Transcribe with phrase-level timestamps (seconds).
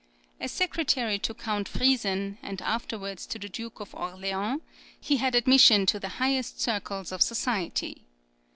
[0.39, 4.61] As secretary to Count Friesen, and afterwards to the Duke of Orleans,
[4.99, 8.01] he had admission to the highest circles of society.